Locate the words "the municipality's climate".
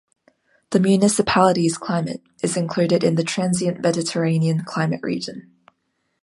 0.71-2.23